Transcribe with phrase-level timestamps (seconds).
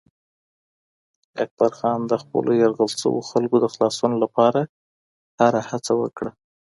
[1.43, 4.61] اکبرخان د خپلو یرغمل شویو خلکو د خلاصون لپاره
[5.39, 6.31] هره هڅه وکړه.